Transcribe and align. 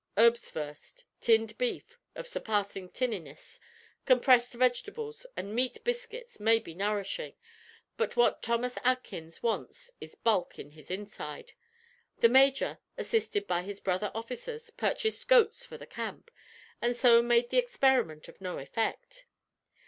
Erbswurst, 0.17 1.03
tinned 1.19 1.55
beef, 1.59 1.99
of 2.15 2.27
surpassing 2.27 2.89
tinniness, 2.89 3.59
compressed 4.07 4.53
vegetables, 4.53 5.27
and 5.37 5.53
meat 5.53 5.83
biscuits 5.83 6.39
may 6.39 6.57
be 6.57 6.73
nourishing, 6.73 7.35
but 7.97 8.15
what 8.15 8.41
Thomas 8.41 8.79
Atkins 8.83 9.43
wants 9.43 9.91
is 10.01 10.15
bulk 10.15 10.57
in 10.57 10.71
his 10.71 10.89
inside. 10.89 11.53
The 12.17 12.29
major, 12.29 12.79
assisted 12.97 13.45
by 13.45 13.61
his 13.61 13.79
brother 13.79 14.11
officers, 14.15 14.71
purchased 14.71 15.27
goats 15.27 15.67
for 15.67 15.77
the 15.77 15.85
camp, 15.85 16.31
and 16.81 16.95
so 16.95 17.21
made 17.21 17.51
the 17.51 17.59
experiment 17.59 18.27
of 18.27 18.41
no 18.41 18.57
effect. 18.57 19.27